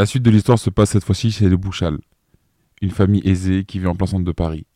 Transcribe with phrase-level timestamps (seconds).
[0.00, 1.98] La suite de l'histoire se passe cette fois-ci chez les Bouchal,
[2.80, 4.66] une famille aisée qui vit en plein centre de Paris.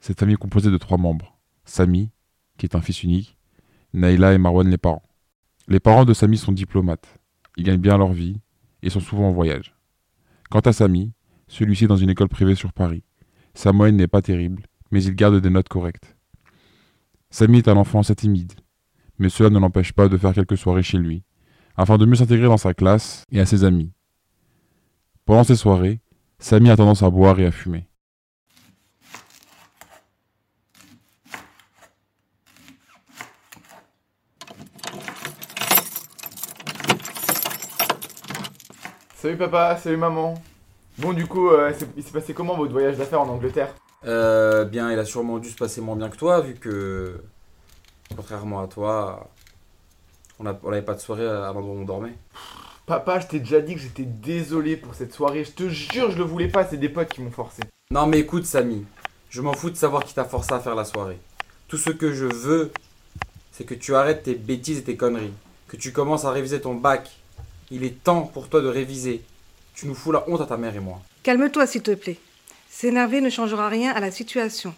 [0.00, 1.38] Cette famille est composée de trois membres.
[1.64, 2.10] Samy,
[2.58, 3.38] qui est un fils unique,
[3.92, 5.04] Naïla et Marwan les parents.
[5.68, 7.20] Les parents de Samy sont diplomates.
[7.56, 8.40] Ils gagnent bien leur vie
[8.82, 9.72] et sont souvent en voyage.
[10.50, 11.12] Quant à Samy,
[11.46, 13.04] celui-ci est dans une école privée sur Paris.
[13.54, 16.16] Sa n'est pas terrible, mais il garde des notes correctes.
[17.30, 18.54] Samy est un enfant assez timide,
[19.20, 21.22] mais cela ne l'empêche pas de faire quelques soirées chez lui,
[21.76, 23.92] afin de mieux s'intégrer dans sa classe et à ses amis.
[25.26, 25.98] Pendant ces soirées,
[26.38, 27.84] Samy a tendance à boire et à fumer.
[39.16, 40.34] Salut papa, salut maman.
[40.98, 43.74] Bon du coup, euh, c'est- il s'est passé comment votre voyage d'affaires en Angleterre?
[44.04, 47.20] Euh, bien, il a sûrement dû se passer moins bien que toi, vu que,
[48.14, 49.28] contrairement à toi,
[50.38, 52.14] on n'a- on n'avait pas de soirée à l'endroit où on dormait.
[52.86, 55.44] Papa, je t'ai déjà dit que j'étais désolé pour cette soirée.
[55.44, 57.62] Je te jure, je le voulais pas, c'est des potes qui m'ont forcé.
[57.90, 58.84] Non, mais écoute, Samy,
[59.28, 61.18] je m'en fous de savoir qui t'a forcé à faire la soirée.
[61.66, 62.70] Tout ce que je veux,
[63.50, 65.32] c'est que tu arrêtes tes bêtises et tes conneries.
[65.66, 67.10] Que tu commences à réviser ton bac.
[67.72, 69.22] Il est temps pour toi de réviser.
[69.74, 71.02] Tu nous fous la honte à ta mère et moi.
[71.24, 72.18] Calme-toi, s'il te plaît.
[72.70, 74.72] S'énerver ne changera rien à la situation.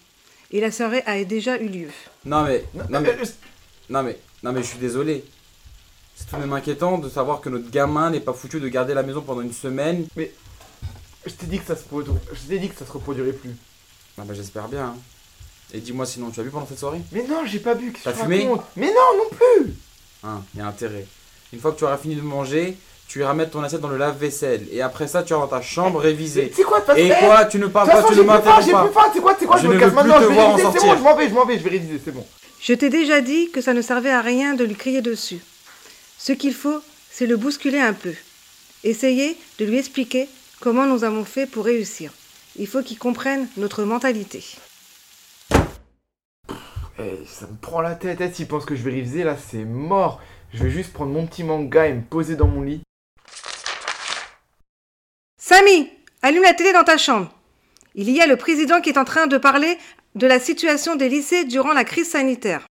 [0.50, 1.88] Et la soirée a déjà eu lieu.
[2.24, 2.64] Non, mais.
[2.88, 3.16] Non, mais.
[3.90, 5.24] Non mais, non mais je suis désolé.
[6.18, 8.92] C'est tout de même inquiétant de savoir que notre gamin n'est pas foutu de garder
[8.92, 10.06] la maison pendant une semaine.
[10.16, 13.50] Je t'ai dit que ça se produ- je t'ai dit que ça se reproduirait plus.
[14.18, 14.86] Ah bah j'espère bien.
[14.86, 14.94] hein.
[15.72, 17.00] Et dis-moi sinon, tu as bu pendant cette soirée?
[17.12, 17.92] Mais non, j'ai pas bu.
[17.92, 18.42] qu'est-ce T'as que tu fumé?
[18.44, 18.64] racontes?
[18.76, 19.74] Mais non, non plus.
[20.24, 21.06] Hein, y a intérêt.
[21.52, 23.96] Une fois que tu auras fini de manger, tu iras mettre ton assiette dans le
[23.98, 24.66] lave-vaisselle.
[24.72, 26.50] Et après ça, tu iras dans ta chambre réviser.
[26.54, 28.08] C'est quoi de toute façon Et Eh, quoi Tu ne De parles toute pas, façon,
[28.14, 28.84] tu j'ai ne plus faim, m'interromps j'ai pas.
[28.84, 29.10] plus faim.
[29.14, 30.16] C'est quoi, c'est quoi Je Je me ne casse veux maintenant.
[30.16, 30.68] te Je vais voir en réviser.
[30.72, 30.94] C'est sortir.
[30.94, 31.58] bon, je m'en vais, je m'en vais.
[31.58, 32.00] Je vais réviser.
[32.04, 32.26] C'est bon.
[32.60, 35.38] Je t'ai déjà dit que ça ne servait à rien de lui crier dessus.
[36.18, 38.12] Ce qu'il faut, c'est le bousculer un peu.
[38.82, 40.28] Essayez de lui expliquer
[40.60, 42.12] comment nous avons fait pour réussir.
[42.56, 44.44] Il faut qu'il comprenne notre mentalité.
[46.98, 48.20] Eh, ça me prend la tête.
[48.20, 50.20] Eh, S'il pense que je vais réviser, là, c'est mort.
[50.52, 52.82] Je vais juste prendre mon petit manga et me poser dans mon lit.
[55.40, 55.88] Samy,
[56.22, 57.32] allume la télé dans ta chambre.
[57.94, 59.78] Il y a le président qui est en train de parler
[60.14, 62.67] de la situation des lycées durant la crise sanitaire.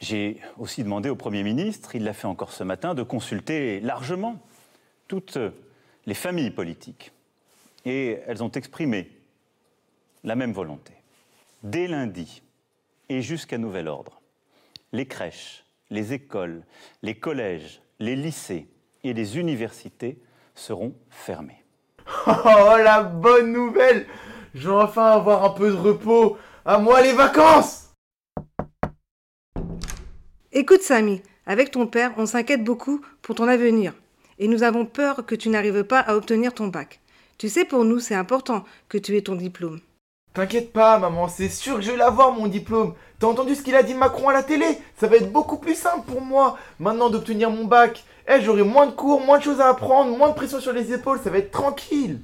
[0.00, 4.40] J'ai aussi demandé au Premier ministre, il l'a fait encore ce matin, de consulter largement
[5.08, 5.38] toutes
[6.06, 7.12] les familles politiques.
[7.84, 9.10] Et elles ont exprimé
[10.22, 10.92] la même volonté.
[11.62, 12.42] Dès lundi
[13.08, 14.20] et jusqu'à nouvel ordre,
[14.92, 16.62] les crèches, les écoles,
[17.02, 18.68] les collèges, les lycées
[19.02, 20.18] et les universités
[20.54, 21.64] seront fermés.
[22.26, 24.06] Oh, la bonne nouvelle
[24.54, 26.36] Je vais enfin avoir un peu de repos.
[26.64, 27.87] À moi les vacances
[30.60, 33.94] Écoute Samy, avec ton père, on s'inquiète beaucoup pour ton avenir.
[34.40, 36.98] Et nous avons peur que tu n'arrives pas à obtenir ton bac.
[37.38, 39.78] Tu sais, pour nous, c'est important que tu aies ton diplôme.
[40.34, 42.94] T'inquiète pas, maman, c'est sûr que je vais l'avoir mon diplôme.
[43.20, 44.66] T'as entendu ce qu'il a dit Macron à la télé?
[44.96, 48.02] Ça va être beaucoup plus simple pour moi maintenant d'obtenir mon bac.
[48.26, 50.92] Eh, j'aurai moins de cours, moins de choses à apprendre, moins de pression sur les
[50.92, 52.18] épaules, ça va être tranquille.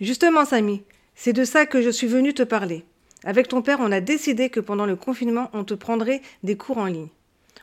[0.00, 0.84] Justement, Samy,
[1.16, 2.84] c'est de ça que je suis venue te parler.
[3.24, 6.78] Avec ton père, on a décidé que pendant le confinement, on te prendrait des cours
[6.78, 7.08] en ligne.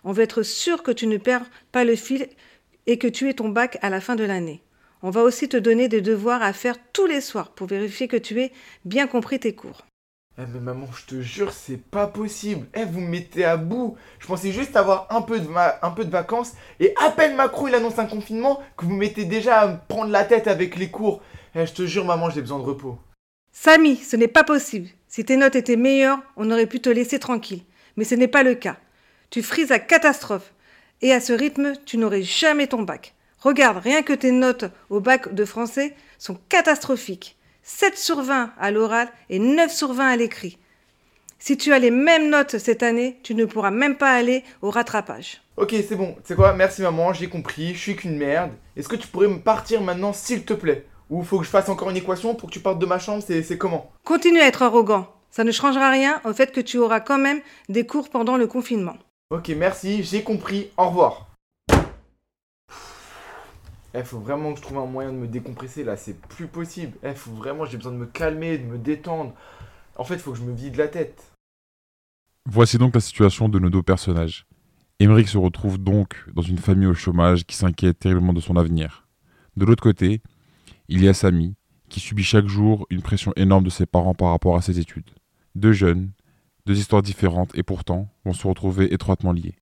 [0.03, 2.28] On veut être sûr que tu ne perds pas le fil
[2.88, 4.62] et que tu aies ton bac à la fin de l'année.
[5.03, 8.18] On va aussi te donner des devoirs à faire tous les soirs pour vérifier que
[8.18, 8.52] tu aies
[8.85, 9.85] bien compris tes cours.
[10.38, 12.66] Eh mais maman, je te jure, c'est pas possible.
[12.74, 13.97] Eh, vous me mettez à bout.
[14.19, 16.53] Je pensais juste avoir un peu de, ma- un peu de vacances.
[16.79, 20.12] Et à peine Macron il annonce un confinement que vous mettez déjà à me prendre
[20.12, 21.22] la tête avec les cours.
[21.53, 22.97] Eh, je te jure, maman, j'ai besoin de repos.
[23.52, 24.88] Samy, ce n'est pas possible.
[25.08, 27.63] Si tes notes étaient meilleures, on aurait pu te laisser tranquille.
[27.97, 28.78] Mais ce n'est pas le cas.
[29.31, 30.53] Tu frises à catastrophe.
[31.02, 33.16] Et à ce rythme, tu n'aurais jamais ton bac.
[33.40, 37.38] Regarde, rien que tes notes au bac de français sont catastrophiques.
[37.64, 40.58] 7 sur 20 à l'oral et 9 sur 20 à l'écrit.
[41.40, 44.70] Si tu as les mêmes notes cette année, tu ne pourras même pas aller au
[44.70, 45.41] rattrapage.
[45.56, 46.18] Ok, c'est bon.
[46.25, 46.53] C'est quoi?
[46.53, 47.74] Merci maman, j'ai compris.
[47.74, 48.52] Je suis qu'une merde.
[48.75, 50.86] Est-ce que tu pourrais me partir maintenant, s'il te plaît?
[51.09, 53.23] Ou faut que je fasse encore une équation pour que tu partes de ma chambre?
[53.26, 53.91] C'est c'est comment?
[54.03, 55.08] Continue à être arrogant.
[55.29, 57.40] Ça ne changera rien au fait que tu auras quand même
[57.70, 58.97] des cours pendant le confinement.
[59.32, 60.68] Ok, merci, j'ai compris.
[60.76, 61.30] Au revoir.
[63.94, 66.98] Eh, faut vraiment que je trouve un moyen de me décompresser là, c'est plus possible.
[67.02, 69.34] Eh, faut vraiment, j'ai besoin de me calmer, de me détendre.
[69.96, 71.32] En fait, faut que je me vide la tête.
[72.46, 74.48] Voici donc la situation de nos deux personnages.
[75.00, 79.08] Émeric se retrouve donc dans une famille au chômage qui s'inquiète terriblement de son avenir.
[79.56, 80.22] De l'autre côté,
[80.90, 81.56] il y a Samy,
[81.88, 85.10] qui subit chaque jour une pression énorme de ses parents par rapport à ses études.
[85.56, 86.12] Deux jeunes,
[86.66, 89.60] deux histoires différentes et pourtant vont se retrouver étroitement liés.